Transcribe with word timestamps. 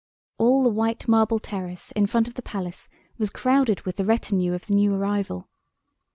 All 0.39 0.63
the 0.63 0.69
white 0.71 1.07
marble 1.07 1.37
terrace 1.37 1.91
in 1.91 2.07
front 2.07 2.27
of 2.27 2.33
the 2.33 2.41
Palace 2.41 2.89
was 3.19 3.29
crowded 3.29 3.81
with 3.81 3.97
the 3.97 4.03
retinue 4.05 4.55
of 4.55 4.65
the 4.65 4.73
new 4.73 4.95
arrival. 4.95 5.47